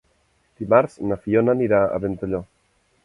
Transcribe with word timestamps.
Dimarts 0.61 0.95
na 1.11 1.17
Fiona 1.25 1.55
anirà 1.57 1.83
a 1.83 2.01
Ventalló. 2.07 2.41